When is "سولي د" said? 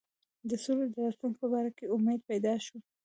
0.63-0.95